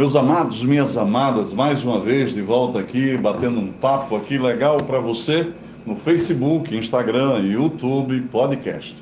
[0.00, 4.78] Meus amados, minhas amadas, mais uma vez de volta aqui, batendo um papo aqui legal
[4.78, 5.52] para você
[5.84, 8.94] no Facebook, Instagram, YouTube, podcast.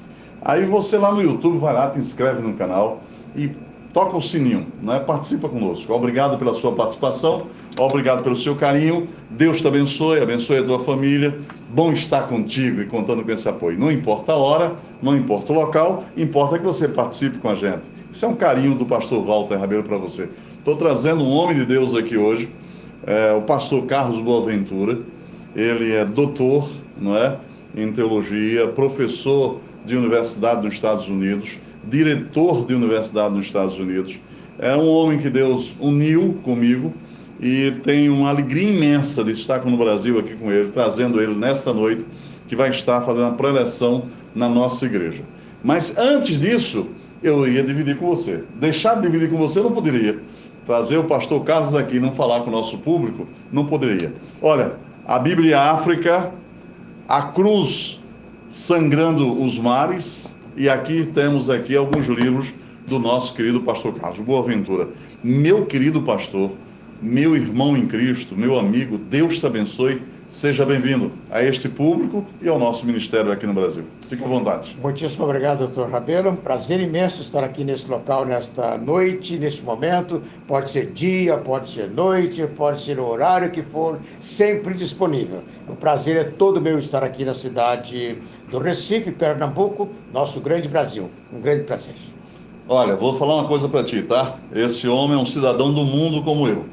[0.43, 3.01] Aí você lá no YouTube vai lá, te inscreve no canal
[3.37, 3.49] e
[3.95, 4.99] toca o sininho, né?
[4.99, 5.93] participa conosco.
[5.93, 7.47] Obrigado pela sua participação,
[7.79, 9.07] obrigado pelo seu carinho.
[9.31, 11.39] Deus te abençoe, abençoe a tua família.
[11.71, 13.79] Bom estar contigo e contando com esse apoio.
[13.79, 17.83] Não importa a hora, não importa o local, importa que você participe com a gente.
[18.11, 20.29] Isso é um carinho do pastor Walter Rabelo para você.
[20.71, 22.47] Estou trazendo um homem de Deus aqui hoje,
[23.07, 24.99] é, o pastor Carlos Boaventura.
[25.57, 26.69] Ele é doutor,
[27.01, 27.39] não é,
[27.75, 34.21] em teologia, professor de universidade nos Estados Unidos, diretor de universidade nos Estados Unidos.
[34.59, 36.93] É um homem que Deus uniu comigo
[37.41, 41.73] e tenho uma alegria imensa de estar no Brasil aqui com ele, trazendo ele nessa
[41.73, 42.05] noite,
[42.47, 44.05] que vai estar fazendo a preleção
[44.35, 45.23] na nossa igreja.
[45.65, 46.89] Mas antes disso,
[47.23, 48.45] eu ia dividir com você.
[48.61, 50.28] Deixar de dividir com você não poderia
[50.69, 54.13] trazer o pastor Carlos aqui e não falar com o nosso público, não poderia.
[54.43, 54.75] Olha,
[55.07, 56.31] a Bíblia África,
[57.09, 57.99] a cruz
[58.51, 62.53] sangrando os mares, e aqui temos aqui alguns livros
[62.87, 64.91] do nosso querido pastor Carlos Boaventura.
[65.25, 66.51] Meu querido pastor,
[67.01, 72.49] meu irmão em Cristo, meu amigo, Deus te abençoe Seja bem-vindo a este público e
[72.51, 73.85] ao nosso ministério aqui no Brasil.
[74.11, 74.77] Fique à vontade.
[74.79, 76.37] Muitíssimo obrigado, doutor Rabelo.
[76.37, 80.23] Prazer imenso estar aqui nesse local, nesta noite, neste momento.
[80.47, 85.43] Pode ser dia, pode ser noite, pode ser o horário que for, sempre disponível.
[85.67, 88.19] O prazer é todo meu estar aqui na cidade
[88.51, 91.09] do Recife, Pernambuco, nosso grande Brasil.
[91.33, 91.95] Um grande prazer.
[92.69, 94.37] Olha, vou falar uma coisa para ti, tá?
[94.55, 96.67] Esse homem é um cidadão do mundo como eu.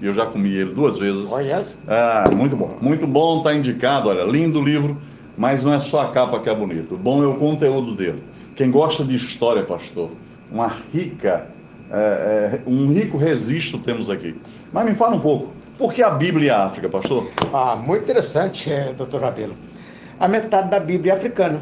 [0.00, 1.32] e eu já comi ele duas vezes.
[1.32, 1.78] Oh, yes?
[1.88, 2.76] Ah, muito bom.
[2.80, 4.10] Muito bom, está indicado.
[4.10, 4.96] Olha, lindo livro.
[5.36, 8.22] Mas não é só a capa que é bonita, o bom é o conteúdo dele.
[8.54, 10.10] Quem gosta de história, pastor,
[10.50, 11.50] uma rica,
[11.90, 14.34] é, é, um rico registro temos aqui.
[14.72, 17.30] Mas me fala um pouco, por que a Bíblia e a África, pastor?
[17.52, 19.54] Ah, muito interessante, é, doutor Rabelo.
[20.18, 21.60] A metade da Bíblia é africana.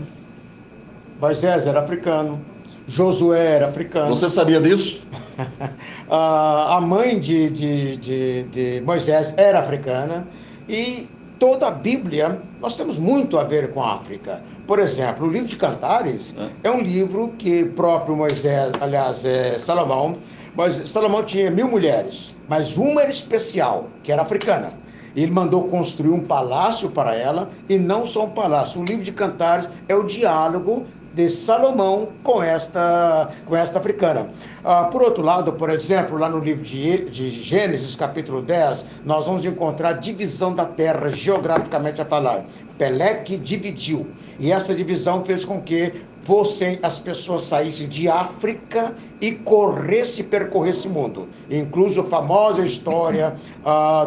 [1.21, 2.41] Moisés era africano,
[2.87, 4.09] Josué era africano.
[4.15, 5.07] Você sabia disso?
[6.11, 10.27] a mãe de, de, de, de Moisés era africana
[10.69, 11.09] e
[11.45, 14.41] toda a Bíblia, nós temos muito a ver com a África.
[14.67, 19.59] Por exemplo, o livro de Cantares é, é um livro que próprio Moisés, aliás, é
[19.59, 20.17] Salomão,
[20.57, 24.69] mas Salomão tinha mil mulheres, mas uma era especial, que era africana.
[25.15, 28.81] Ele mandou construir um palácio para ela, e não só um palácio.
[28.81, 34.29] O livro de Cantares é o diálogo de Salomão com esta, com esta africana.
[34.65, 39.27] Ah, por outro lado, por exemplo, lá no livro de, de Gênesis, capítulo 10, nós
[39.27, 42.45] vamos encontrar a divisão da terra, geograficamente a falar.
[42.77, 44.09] Peleque dividiu,
[44.41, 45.93] e essa divisão fez com que
[46.25, 51.29] fossem as pessoas saíssem de África e corresse percorresse o mundo.
[51.51, 53.35] Incluso a famosa história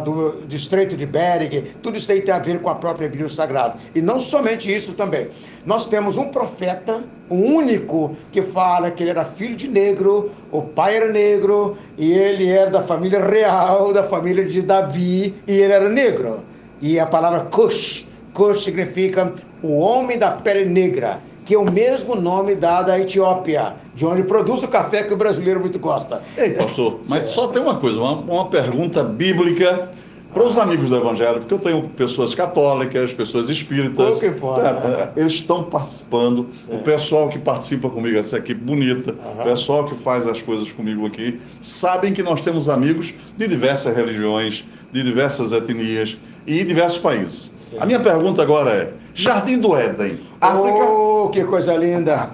[0.03, 3.29] do, do Estreito de Bering, tudo isso aí tem a ver com a própria Bíblia
[3.29, 3.77] Sagrada.
[3.95, 5.29] E não somente isso também.
[5.65, 10.31] Nós temos um profeta, o um único, que fala que ele era filho de negro,
[10.51, 15.51] o pai era negro, e ele era da família real, da família de Davi, e
[15.51, 16.43] ele era negro.
[16.81, 22.13] E a palavra Cush, Cush significa o homem da pele negra que é o mesmo
[22.13, 26.21] nome dado à Etiópia, de onde produz o café que o brasileiro muito gosta.
[26.37, 29.89] Ei, pastor, mas só tem uma coisa, uma, uma pergunta bíblica
[30.33, 34.19] para os amigos do Evangelho, porque eu tenho pessoas católicas, pessoas espíritas.
[34.19, 35.09] Que pode, né?
[35.15, 36.47] Eles estão participando.
[36.65, 36.75] Sim.
[36.75, 39.41] O pessoal que participa comigo, essa equipe bonita, uhum.
[39.41, 43.95] o pessoal que faz as coisas comigo aqui, sabem que nós temos amigos de diversas
[43.95, 47.51] religiões, de diversas etnias e diversos países.
[47.69, 47.77] Sim.
[47.79, 50.83] A minha pergunta agora é: Jardim do Éden, África?
[50.83, 52.29] Oh, que coisa linda!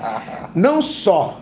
[0.55, 1.39] Não só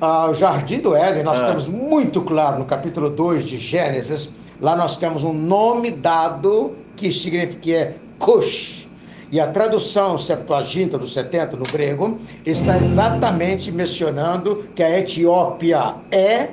[0.00, 1.46] ah, o Jardim do Éden, nós é.
[1.46, 7.12] temos muito claro no capítulo 2 de Gênesis, lá nós temos um nome dado que
[7.12, 8.88] significa que é Cush.
[9.30, 16.48] E a tradução Septuaginta do 70 no grego está exatamente mencionando que a Etiópia é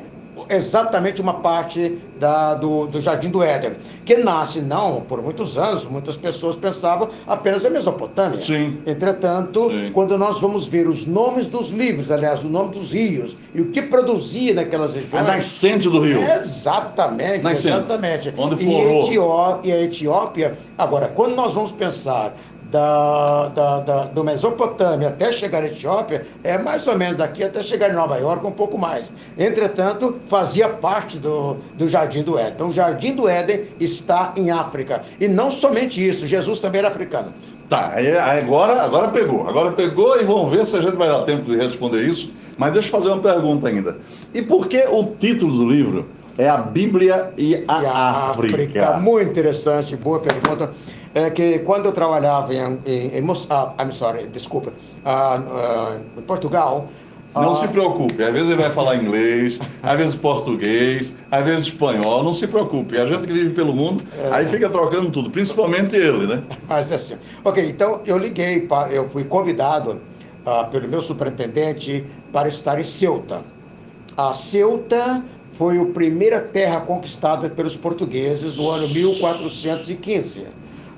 [0.50, 3.74] exatamente uma parte da, do, do Jardim do Éden,
[4.04, 8.42] que nasce, não, por muitos anos, muitas pessoas pensavam apenas a Mesopotâmia.
[8.42, 8.78] Sim.
[8.86, 9.92] Entretanto, Sim.
[9.94, 13.72] quando nós vamos ver os nomes dos livros, aliás, o nome dos rios, e o
[13.72, 15.22] que produzia naquelas regiões...
[15.22, 16.22] A nascente do rio.
[16.24, 17.78] Exatamente, Nascente.
[17.78, 18.34] exatamente.
[18.38, 19.08] Onde e, florou.
[19.08, 22.36] Etió- e a Etiópia, agora, quando nós vamos pensar
[22.72, 27.62] da, da, da, do Mesopotâmia até chegar à Etiópia, é mais ou menos daqui até
[27.62, 29.14] chegar em Nova York, um pouco mais.
[29.38, 32.54] Entretanto, fazia parte do, do Jardim do Éden.
[32.56, 35.04] Então, o Jardim do Éden está em África.
[35.20, 37.34] E não somente isso, Jesus também era africano.
[37.70, 37.94] Tá,
[38.38, 39.48] agora, agora pegou.
[39.48, 42.32] Agora pegou e vamos ver se a gente vai dar tempo de responder isso.
[42.58, 43.98] Mas deixa eu fazer uma pergunta ainda.
[44.34, 46.06] E por que o título do livro
[46.38, 48.98] é A Bíblia e a, E a África?
[48.98, 50.72] Muito interessante, boa pergunta.
[51.14, 54.74] É que quando eu trabalhava em, em, em ah, I'm sorry, desculpa,
[55.06, 56.90] ah, ah, em Portugal.
[57.34, 61.66] Não ah, se preocupe, às vezes ele vai falar inglês, às vezes português, às vezes
[61.66, 62.98] espanhol, não se preocupe.
[62.98, 64.30] A gente que vive pelo mundo, É.
[64.32, 66.44] aí fica trocando tudo, principalmente ele, né?
[66.68, 67.16] Mas é assim.
[67.44, 70.02] Ok, então eu liguei, eu fui convidado
[70.46, 73.42] ah, pelo meu superintendente para estar em Ceuta.
[74.18, 75.24] A Ceuta
[75.58, 80.48] foi a primeira terra conquistada pelos portugueses no ano 1415,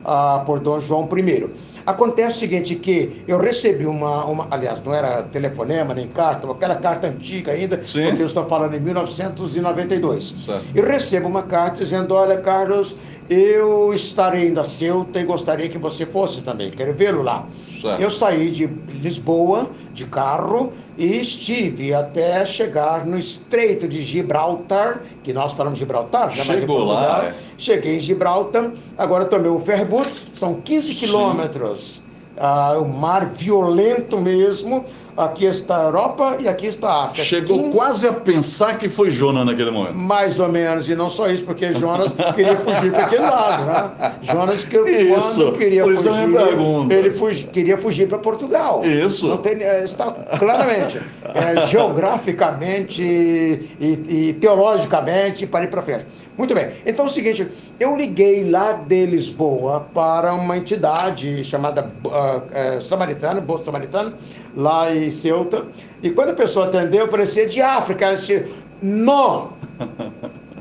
[0.03, 1.49] ah, por Dom João I.
[1.85, 6.75] Acontece o seguinte, que eu recebi uma, uma aliás, não era telefonema nem carta, aquela
[6.75, 8.07] carta antiga ainda, Sim.
[8.07, 10.35] porque eu estou falando em 1992.
[10.45, 10.65] Certo.
[10.75, 12.93] E recebo uma carta dizendo: Olha, Carlos,
[13.29, 16.71] eu estarei indo a Ceuta e gostaria que você fosse também.
[16.71, 17.45] Quero vê-lo lá.
[17.81, 18.01] Certo.
[18.01, 25.33] Eu saí de Lisboa de carro e estive até chegar no Estreito de Gibraltar, que
[25.33, 26.35] nós falamos Gibraltar, né?
[26.37, 27.33] Mas em Chegou lá, é.
[27.57, 32.01] Cheguei em Gibraltar, agora tomei o ferryboat, são 15 quilômetros.
[32.37, 34.85] Ah, o mar violento mesmo.
[35.17, 37.23] Aqui está a Europa e aqui está a África.
[37.23, 39.95] Chegou 15 quase a pensar que foi Jonas naquele momento.
[39.95, 44.13] mais ou menos, e não só isso, porque Jonas queria fugir para aquele lado, né?
[44.21, 46.93] Jonas, que, Isso, quando queria a fugir, pergunta.
[46.93, 48.85] ele fugi- queria fugir para Portugal.
[48.85, 49.27] Isso.
[49.27, 50.99] Não tem, é, está claramente,
[51.33, 56.05] é, geograficamente e, e teologicamente, para ir para frente.
[56.37, 57.47] Muito bem, então é o seguinte,
[57.79, 64.13] eu liguei lá de Lisboa para uma entidade chamada ah, eh, Samaritano, Bolsa Samaritano,
[64.57, 65.65] lá em Ceuta,
[66.01, 68.45] e quando a pessoa atendeu, parecia de África, ela disse,
[68.81, 69.49] não,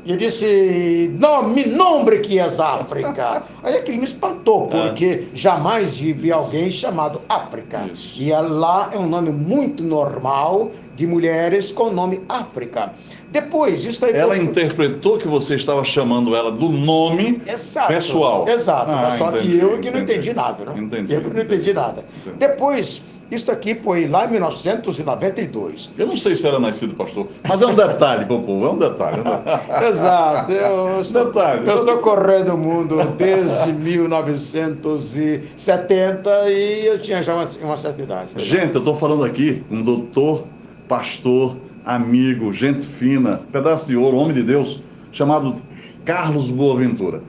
[0.05, 3.43] e eu disse, não, me nombre que és África.
[3.63, 7.89] Aí aquilo me espantou, porque jamais vi alguém chamado África.
[7.91, 8.13] Isso.
[8.15, 12.93] E é- lá é um nome muito normal de mulheres com o nome África.
[13.29, 17.87] Depois, isso aí Ela foi- interpretou que você estava chamando ela do nome Exato.
[17.89, 18.47] pessoal.
[18.47, 18.89] Exato.
[18.89, 20.13] Ah, Só que entendi, eu que não entendi.
[20.13, 20.73] entendi nada, né?
[20.77, 22.05] Entendi, Eu que não entendi nada.
[22.21, 22.37] Entendi.
[22.37, 25.91] Depois, isso aqui foi lá em 1992.
[25.97, 28.77] Eu não sei se era nascido pastor, mas é um detalhe pro povo, é um
[28.77, 29.17] detalhe.
[29.17, 29.85] é um detalhe.
[29.87, 30.51] Exato.
[30.51, 31.67] Eu estou, Detalhe.
[31.67, 38.29] eu estou correndo o mundo desde 1970 e eu tinha já uma, uma certa idade.
[38.37, 40.45] Gente, eu estou falando aqui com um doutor,
[40.87, 44.81] pastor, amigo, gente fina, pedaço de ouro, homem de Deus,
[45.11, 45.57] chamado
[46.05, 47.21] Carlos Boaventura.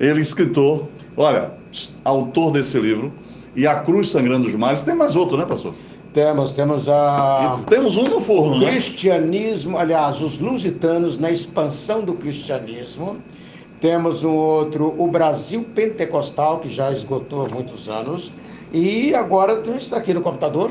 [0.00, 1.52] Ele, escritor, olha,
[2.04, 3.12] autor desse livro,
[3.56, 4.82] e A Cruz Sangrando dos Mares.
[4.82, 5.74] Tem mais outro, né, pastor?
[6.12, 7.58] Temos, temos a.
[7.60, 8.70] E temos um no forno, né?
[8.70, 13.16] Cristianismo, aliás, os lusitanos na expansão do cristianismo.
[13.80, 18.30] Temos um outro, o Brasil Pentecostal, que já esgotou há muitos anos.
[18.72, 20.70] E agora a gente está aqui no computador,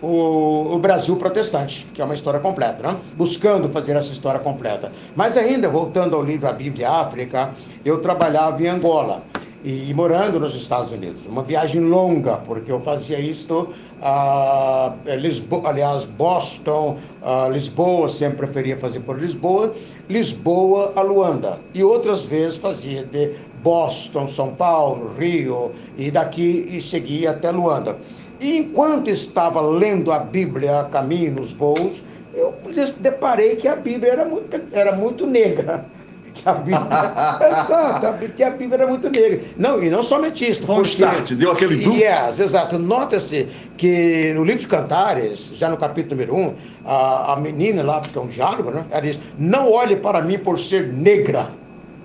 [0.00, 2.96] o, o Brasil Protestante, que é uma história completa, né?
[3.16, 4.92] buscando fazer essa história completa.
[5.14, 7.50] Mas ainda, voltando ao livro A Bíblia África,
[7.84, 9.22] eu trabalhava em Angola
[9.64, 11.26] e, e morando nos Estados Unidos.
[11.26, 13.70] Uma viagem longa, porque eu fazia isto,
[14.02, 19.72] ah, Lisboa, aliás, Boston, ah, Lisboa, sempre preferia fazer por Lisboa,
[20.08, 21.58] Lisboa a Luanda.
[21.72, 27.96] E outras vezes fazia de Boston, São Paulo, Rio, e daqui e seguia até Luanda.
[28.38, 32.02] E enquanto estava lendo a Bíblia a caminho nos voos,
[32.34, 32.52] eu
[32.98, 35.86] deparei que a Bíblia era muito, era muito negra.
[36.34, 36.80] Que a Bíblia,
[37.48, 39.40] exato, a Bí- que a Bíblia era muito negra.
[39.56, 40.70] Não, e não somente isso.
[40.70, 41.94] Um start, deu aquele boom.
[41.94, 42.76] Yes, exato.
[42.78, 48.00] Nota-se que no livro de Cantares, já no capítulo número 1, a, a menina lá,
[48.00, 48.84] porque é um diálogo, né?
[48.90, 51.50] Ela diz: Não olhe para mim por ser negra,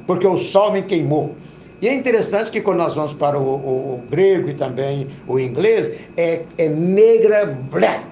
[0.05, 1.35] porque o sol me queimou.
[1.81, 5.39] E é interessante que quando nós vamos para o, o- o grego e também o
[5.39, 8.03] inglês, é, é negra black.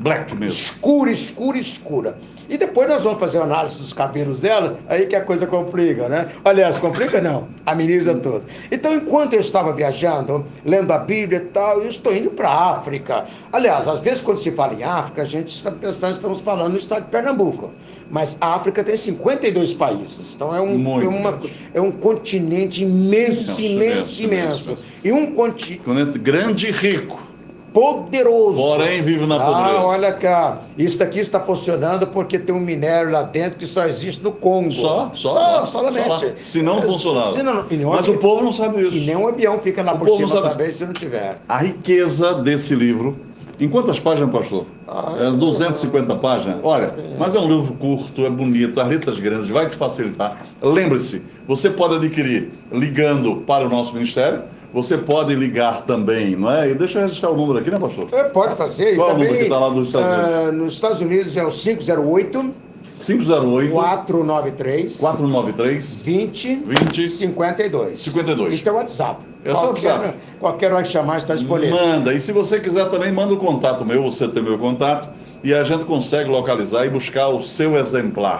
[0.00, 0.58] Black mesmo.
[0.58, 2.18] Escura, escura, escura.
[2.48, 6.08] E depois nós vamos fazer a análise dos cabelos dela, aí que a coisa complica,
[6.08, 6.30] né?
[6.44, 8.44] Aliás, complica não, ameniza tudo.
[8.70, 12.76] Então, enquanto eu estava viajando, lendo a Bíblia e tal, eu estou indo para a
[12.76, 13.26] África.
[13.52, 16.78] Aliás, às vezes quando se fala em África, a gente está pensando, estamos falando no
[16.78, 17.70] estado de Pernambuco.
[18.10, 20.34] Mas a África tem 52 países.
[20.34, 21.40] Então é um, é uma,
[21.74, 24.84] é um continente imenso, imenso, imenso, imenso.
[25.02, 27.31] E um continente grande e rico
[27.72, 28.56] poderoso.
[28.56, 29.78] Porém, vive na pobreza.
[29.78, 33.86] Ah, olha cá, isso aqui está funcionando porque tem um minério lá dentro que só
[33.86, 34.72] existe no Congo.
[34.72, 35.10] Só?
[35.14, 35.32] Só?
[35.32, 36.08] Só, solamente.
[36.08, 37.32] Só se não funcionava.
[37.32, 38.96] Se não, Mas o povo não sabe isso.
[38.96, 41.38] E nem um avião fica lá o por cima também se não tiver.
[41.48, 43.16] A riqueza desse livro.
[43.60, 44.66] Em quantas páginas, pastor?
[44.88, 46.58] Ah, é 250 páginas?
[46.64, 50.42] Olha, mas é um livro curto, é bonito, as letras grandes, vai te facilitar.
[50.60, 56.70] Lembre-se, você pode adquirir ligando para o nosso ministério, você pode ligar também, não é?
[56.70, 58.08] E deixa eu registrar o número aqui, né, pastor?
[58.12, 58.96] É, pode fazer.
[58.96, 60.48] Qual é o número que está lá nos Estados Unidos?
[60.48, 62.54] Uh, nos Estados Unidos é o 508
[62.98, 68.00] 508 493 493 20 20 52.
[68.00, 68.54] 52.
[68.54, 69.22] Isso é o WhatsApp.
[69.44, 70.18] É só qualquer, WhatsApp.
[70.38, 71.76] Qualquer hora que chamar está disponível.
[71.76, 72.14] Manda.
[72.14, 75.08] E se você quiser também, manda o um contato meu, você tem meu contato,
[75.42, 78.38] e a gente consegue localizar e buscar o seu exemplar.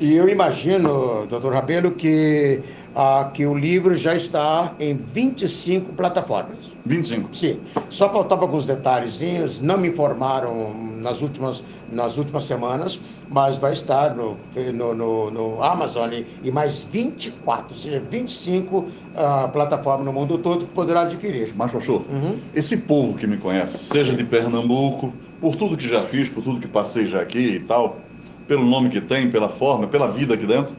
[0.00, 2.60] E eu imagino, doutor Rabelo, que
[2.94, 6.74] ah, que o livro já está em 25 plataformas.
[6.84, 7.34] 25?
[7.34, 7.60] Sim.
[7.88, 14.14] Só faltava alguns detalhezinhos, não me informaram nas últimas, nas últimas semanas, mas vai estar
[14.14, 14.36] no,
[14.74, 16.10] no, no, no Amazon
[16.42, 21.52] e mais 24, ou seja, 25 ah, plataformas no mundo todo que poderá adquirir.
[21.56, 22.38] Mas, pastor, uhum.
[22.54, 26.60] esse povo que me conhece, seja de Pernambuco, por tudo que já fiz, por tudo
[26.60, 27.98] que passei já aqui e tal,
[28.46, 30.74] pelo nome que tem, pela forma, pela vida aqui dentro,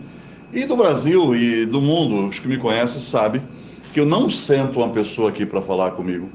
[0.53, 3.41] e do Brasil e do mundo, os que me conhecem sabem
[3.93, 6.29] que eu não sento uma pessoa aqui para falar comigo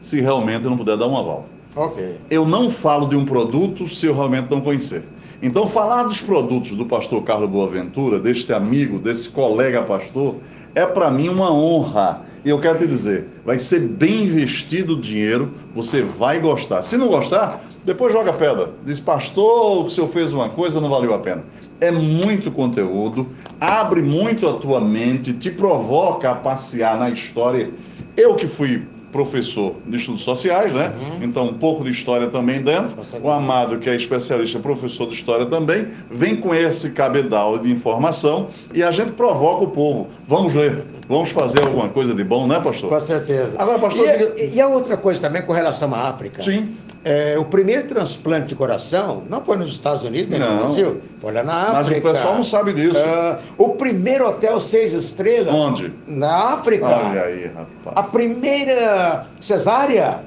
[0.00, 1.46] se realmente eu não puder dar um aval.
[1.74, 2.16] Ok.
[2.30, 5.02] Eu não falo de um produto se eu realmente não conhecer.
[5.42, 10.36] Então, falar dos produtos do pastor Carlos Boaventura, deste amigo, desse colega pastor,
[10.74, 12.22] é para mim uma honra.
[12.44, 16.82] E eu quero te dizer, vai ser bem investido o dinheiro, você vai gostar.
[16.82, 18.72] Se não gostar, depois joga pedra.
[18.84, 21.44] Diz, pastor, o senhor fez uma coisa, não valeu a pena
[21.80, 23.28] é muito conteúdo,
[23.60, 27.70] abre muito a tua mente, te provoca a passear na história.
[28.16, 28.82] Eu que fui
[29.12, 30.92] professor de estudos sociais, né?
[31.00, 31.24] Uhum.
[31.24, 32.96] Então, um pouco de história também dentro.
[33.22, 38.48] O Amado, que é especialista, professor de história também, vem com esse cabedal de informação
[38.74, 40.08] e a gente provoca o povo.
[40.26, 42.88] Vamos ler, vamos fazer alguma coisa de bom, né, pastor?
[42.88, 43.56] Com certeza.
[43.58, 44.06] Agora, pastor.
[44.06, 44.54] E, diga...
[44.56, 46.42] e a outra coisa também com relação à África.
[46.42, 46.76] Sim.
[47.04, 50.56] É, o primeiro transplante de coração não foi nos Estados Unidos, nem não.
[50.56, 51.78] no Brasil, foi lá na África.
[51.78, 52.98] Mas o pessoal não sabe disso.
[52.98, 55.54] Uh, o primeiro hotel seis estrelas.
[55.54, 55.92] Onde?
[56.06, 56.86] Na África.
[56.86, 57.96] Olha aí, rapaz.
[57.96, 60.20] A primeira cesárea.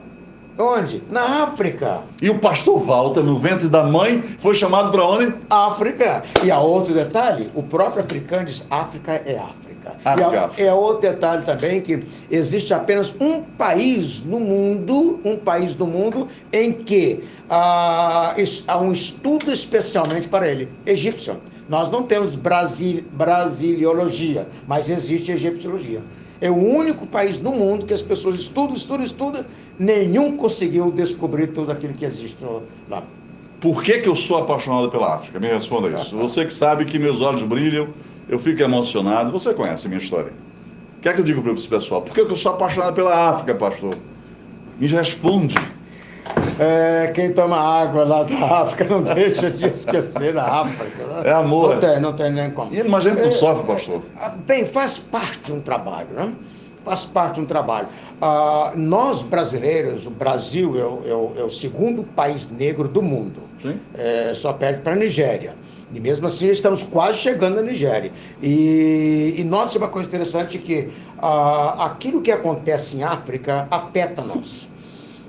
[0.57, 1.03] Onde?
[1.09, 1.99] Na África.
[2.21, 5.33] E o pastor Walter, no ventre da mãe, foi chamado para onde?
[5.49, 6.23] África.
[6.43, 9.70] E há outro detalhe: o próprio africano diz: África é África.
[9.89, 10.51] África.
[10.57, 15.85] E é outro detalhe também que existe apenas um país no mundo, um país do
[15.87, 18.35] mundo em que ah,
[18.67, 21.37] há um estudo especialmente para ele, egípcio.
[21.67, 26.01] Nós não temos Brasil, brasiliologia, mas existe egipciologia.
[26.41, 29.45] É o único país no mundo que as pessoas estudam, estudam, estudam,
[29.77, 32.37] nenhum conseguiu descobrir tudo aquilo que existe
[32.89, 33.03] lá.
[33.61, 35.39] Por que, que eu sou apaixonado pela África?
[35.39, 36.15] Me responda isso.
[36.17, 37.89] Você que sabe que meus olhos brilham
[38.27, 39.31] eu fico emocionado.
[39.31, 40.31] Você conhece a minha história.
[40.97, 42.01] O que é que eu digo para esse pessoal?
[42.01, 43.95] Por que eu sou apaixonado pela África, pastor?
[44.79, 45.55] Me responde.
[46.59, 51.05] É, quem toma água lá da África não deixa de esquecer a África.
[51.05, 51.23] Né?
[51.25, 51.73] É amor.
[51.73, 52.73] Não tem, não tem nem como.
[52.73, 54.03] E, mas a gente não é, sofre, pastor.
[54.21, 56.33] É, bem, faz parte de um trabalho, né?
[56.83, 57.87] Faz parte de um trabalho.
[58.21, 63.01] Ah, nós brasileiros, o Brasil é o, é, o, é o, segundo país negro do
[63.01, 63.41] mundo.
[63.95, 65.53] É, só perde para a Nigéria.
[65.93, 68.11] E mesmo assim estamos quase chegando na Nigéria.
[68.41, 74.70] E, e note uma coisa interessante que ah, aquilo que acontece em África afeta nós.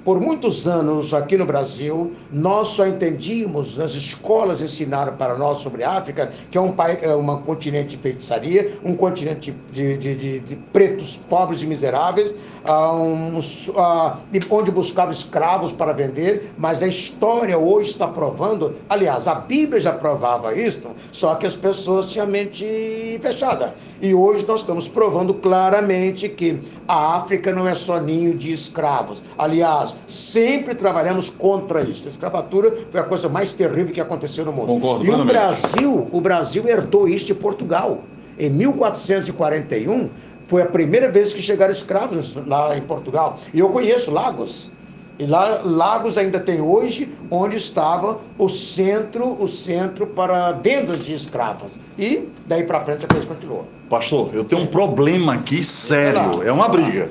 [0.05, 5.85] Por muitos anos aqui no Brasil, nós só entendíamos, as escolas ensinaram para nós sobre
[5.85, 10.39] a África, que é um, é um continente de feitiçaria, um continente de, de, de,
[10.41, 12.35] de pretos pobres e miseráveis,
[12.67, 14.19] uh, um, uh,
[14.51, 19.93] onde buscavam escravos para vender, mas a história hoje está provando, aliás, a Bíblia já
[19.93, 20.83] provava isso,
[21.13, 23.73] só que as pessoas tinham a mente fechada.
[24.03, 29.23] E hoje nós estamos provando claramente que a África não é só ninho de escravos.
[29.39, 32.07] Aliás, sempre trabalhamos contra isso.
[32.07, 34.67] A escravatura foi a coisa mais terrível que aconteceu no mundo.
[34.67, 38.03] Concordo, e o Brasil, o Brasil herdou isso de Portugal.
[38.39, 40.09] Em 1441
[40.47, 43.39] foi a primeira vez que chegaram escravos lá em Portugal.
[43.55, 44.71] E eu conheço Lagos.
[45.19, 51.15] E lá, Lagos ainda tem hoje onde estava o centro, o centro para vendas de
[51.15, 51.73] escravos.
[51.99, 53.67] E daí para frente a coisa continuou.
[53.89, 54.67] Pastor, eu tenho Sim.
[54.67, 56.43] um problema aqui sério.
[56.43, 57.11] É uma briga.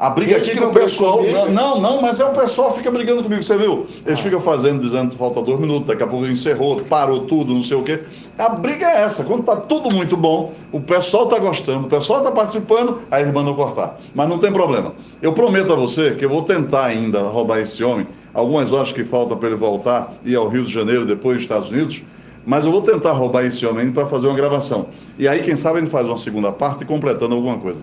[0.00, 1.22] A briga aqui que o pessoal.
[1.22, 3.86] Não, não, não, mas é o pessoal fica brigando comigo, você viu?
[4.06, 4.22] Eles ah.
[4.22, 7.76] ficam fazendo, dizendo que falta dois minutos, daqui a pouco encerrou, parou tudo, não sei
[7.76, 8.00] o quê.
[8.38, 9.24] A briga é essa.
[9.24, 13.34] Quando tá tudo muito bom, o pessoal tá gostando, o pessoal tá participando, aí eles
[13.34, 13.96] mandam cortar.
[14.14, 14.94] Mas não tem problema.
[15.20, 19.04] Eu prometo a você que eu vou tentar ainda roubar esse homem, algumas horas que
[19.04, 22.02] faltam para ele voltar e ir ao Rio de Janeiro, depois dos Estados Unidos.
[22.46, 24.86] Mas eu vou tentar roubar esse homem para fazer uma gravação.
[25.18, 27.82] E aí, quem sabe, ele faz uma segunda parte completando alguma coisa.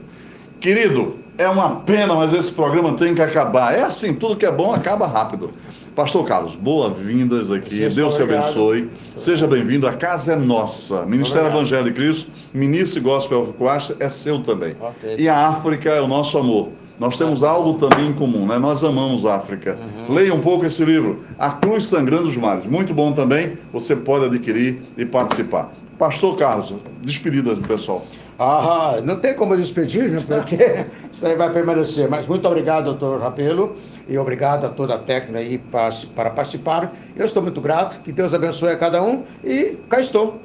[0.60, 3.74] Querido, é uma pena, mas esse programa tem que acabar.
[3.74, 5.52] É assim, tudo que é bom acaba rápido.
[5.96, 7.88] Pastor Carlos, boas-vindas aqui.
[7.90, 8.90] Deus te abençoe.
[9.16, 9.88] Seja bem-vindo.
[9.88, 11.06] A casa é nossa.
[11.06, 14.76] Ministério Evangelho de Cristo, Ministro Gospel of Christ é seu também.
[14.80, 15.16] Okay.
[15.20, 16.70] E a África é o nosso amor.
[17.00, 18.58] Nós temos algo também em comum, né?
[18.58, 19.78] Nós amamos a África.
[20.08, 20.16] Uhum.
[20.16, 22.66] Leia um pouco esse livro, A Cruz Sangrando os Mares.
[22.66, 23.58] Muito bom também.
[23.72, 25.72] Você pode adquirir e participar.
[26.00, 28.04] Pastor Carlos, despedida do pessoal.
[28.39, 30.17] Ah, não tem como despedir, né?
[30.27, 32.08] porque isso aí vai permanecer.
[32.10, 33.75] Mas muito obrigado, doutor Rapelo,
[34.08, 36.94] e obrigado a toda a técnica aí para participar.
[37.15, 40.39] Eu estou muito grato, que Deus abençoe a cada um e cá estou,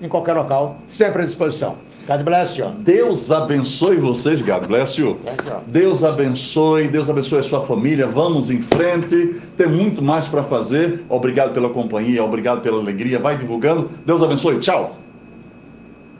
[0.00, 1.76] em qualquer local, sempre à disposição.
[2.06, 2.70] God bless you.
[2.78, 5.18] Deus abençoe vocês, God bless you.
[5.66, 8.06] Deus abençoe, Deus abençoe a sua família.
[8.06, 11.04] Vamos em frente, tem muito mais para fazer.
[11.08, 13.18] Obrigado pela companhia, obrigado pela alegria.
[13.18, 13.90] Vai divulgando.
[14.06, 14.58] Deus abençoe.
[14.58, 15.07] Tchau.